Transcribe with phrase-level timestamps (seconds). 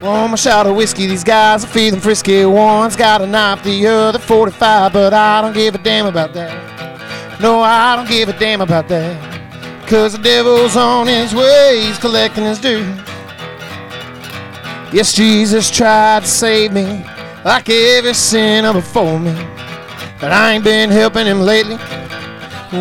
[0.00, 2.44] One more shot of whiskey, these guys are feeling frisky.
[2.44, 7.40] One's got a knife, the other 45, but I don't give a damn about that.
[7.40, 9.88] No, I don't give a damn about that.
[9.88, 12.84] Cause the devil's on his way, he's collecting his due.
[14.92, 17.04] Yes, Jesus tried to save me
[17.44, 19.32] like every sinner before me.
[20.20, 21.76] But I ain't been helping him lately.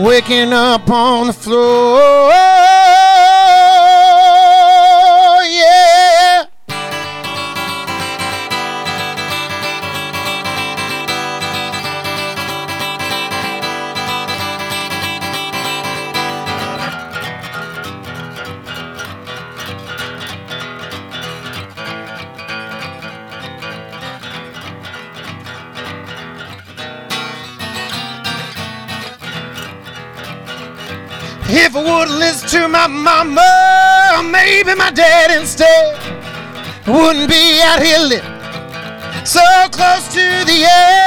[0.04, 2.76] Waking up on the floor.
[31.50, 35.95] If I would listen to my mama, maybe my dad instead,
[36.86, 38.38] wouldn't be out here living
[39.28, 40.97] so close to the edge.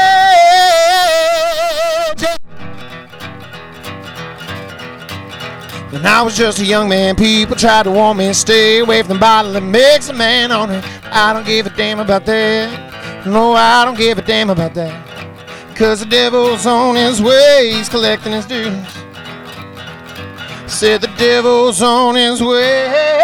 [5.91, 9.03] When I was just a young man, people tried to warn me to stay away
[9.03, 10.84] from the bottle that makes a man on it.
[11.05, 13.27] I don't give a damn about that.
[13.27, 15.07] No, I don't give a damn about that.
[15.75, 18.86] Cause the devil's on his way, he's collecting his dues.
[20.71, 23.20] Said the devil's on his way.